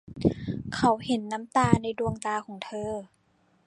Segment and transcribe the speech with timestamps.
[0.75, 2.91] เขาเห็นน้ำตาในดวงตาของเธอ